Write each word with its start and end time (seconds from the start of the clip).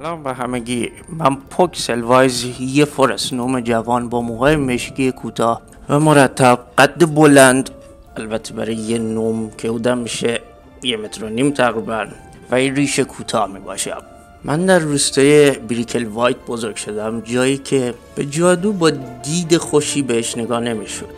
سلام 0.00 0.22
به 0.22 0.34
همگی. 0.34 0.90
من 1.08 1.36
پوکسل 1.36 2.00
وایز 2.00 2.46
یه 2.60 2.84
forest 2.84 3.32
gnome 3.32 3.60
جوان 3.60 4.08
با 4.08 4.20
موهای 4.20 4.56
مشکی 4.56 5.12
کوتاه 5.12 5.62
و 5.88 6.00
مرتب 6.00 6.58
قد 6.78 7.14
بلند. 7.14 7.70
البته 8.16 8.54
برای 8.54 8.74
یه 8.74 8.98
gnome 8.98 9.50
که 9.58 9.70
بودم 9.70 9.98
میشه 9.98 10.40
یه 10.82 10.96
متر 10.96 11.24
و 11.24 11.28
نیم 11.28 11.50
تقریبا 11.50 12.06
و 12.50 12.54
این 12.54 12.76
ریش 12.76 13.00
کوتاه 13.00 13.52
می 13.52 13.58
باشم 13.58 14.02
من 14.44 14.66
در 14.66 14.78
روستای 14.78 15.50
بریکل 15.50 16.04
وایت 16.04 16.36
بزرگ 16.46 16.76
شدم 16.76 17.20
جایی 17.20 17.58
که 17.58 17.94
به 18.14 18.24
جادو 18.24 18.72
با 18.72 18.90
دید 19.22 19.56
خوشی 19.56 20.02
بهش 20.02 20.38
نگاه 20.38 20.60
نمی‌شد. 20.60 21.08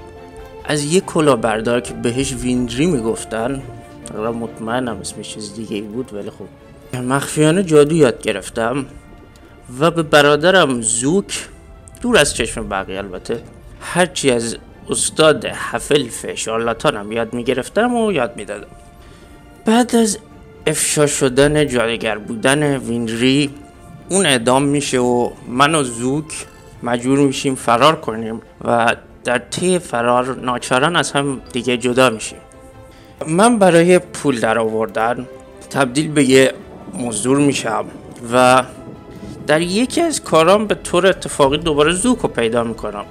از 0.65 0.85
یه 0.85 1.01
کلاهبردار 1.01 1.81
که 1.81 1.95
بهش 1.95 2.35
ویندری 2.35 2.87
می‌گفتن 2.87 3.63
تقریبا 4.07 4.33
مطمئنم 4.33 4.97
اسمش 4.97 5.35
چیز 5.35 5.55
دیگه 5.55 5.77
ای 5.77 5.83
بود 5.83 6.15
ولی 6.15 6.31
خب 6.31 6.47
مخفیانه 7.01 7.63
جادو 7.63 7.97
یاد 7.97 8.23
گرفتم 8.23 8.87
و 9.81 9.91
به 9.91 10.03
برادرم 10.03 10.81
زوک 10.81 11.47
دور 12.01 12.19
از 12.19 12.35
چشم 12.35 12.69
بقیه 12.69 12.99
البته. 12.99 13.43
هرچی 13.81 14.31
از 14.31 14.57
استاد 14.91 15.45
حفلف 15.45 16.35
شارلاتانم 16.35 17.13
یاد 17.13 17.33
می‌گرفتم 17.33 17.95
و 17.95 18.13
یاد 18.13 18.37
می‌دادم. 18.37 18.67
بعد 19.65 19.97
از 19.97 20.19
افشا 20.67 21.07
شدن 21.07 21.67
جادوگر 21.67 22.19
بودن 22.19 22.77
وینری 22.77 23.51
اون 24.09 24.27
اعدام 24.27 24.63
میشه 24.63 24.99
و 24.99 25.31
من 25.49 25.75
و 25.75 25.83
زوک 25.83 26.47
مجبور 26.83 27.19
میشیم 27.19 27.55
فرار 27.55 28.01
کنیم 28.01 28.41
و 28.65 28.97
در 29.25 29.39
طی 29.39 29.79
فرار 29.79 30.37
ناچاران 30.37 30.97
از 30.97 31.13
هم 31.13 31.41
دیگه 31.53 31.77
جدا 31.77 32.11
میشیم. 32.11 32.39
من 33.27 33.59
برای 33.59 33.99
پول 33.99 34.41
در 34.41 34.59
آوردن 34.59 35.27
تبدیل 35.71 36.13
به 36.13 36.25
یه 36.25 36.55
مزدور 36.95 37.39
میشم. 37.39 37.85
و 38.33 38.65
در 39.47 39.61
یکی 39.61 40.01
از 40.01 40.23
کارام 40.23 40.67
به 40.67 40.75
طور 40.75 41.07
اتفاقی 41.07 41.59
دوباره 41.59 41.93
زوکو 41.93 42.29
پیدا 42.29 42.65
می‌کنم 42.65 43.05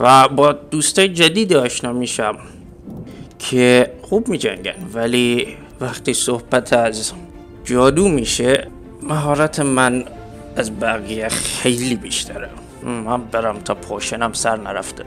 و 0.00 0.28
با 0.28 0.52
دوستای 0.52 1.08
جدیدی 1.08 1.54
آشنا 1.54 1.92
میشم 1.92 2.38
که 3.38 3.92
خوب 4.02 4.28
میجنگن. 4.28 4.74
ولی 4.94 5.56
وقتی 5.80 6.14
صحبت 6.14 6.72
از 6.72 7.12
جادو 7.64 8.08
میشه 8.08 8.68
مهارت 9.02 9.60
من 9.60 10.04
از 10.56 10.80
بقیه 10.80 11.28
خیلی 11.28 11.94
بیشتره. 11.94 12.48
من 12.82 13.22
برم 13.22 13.58
تا 13.58 13.74
پوشنم 13.74 14.32
سر 14.32 14.56
نرفته. 14.56 15.04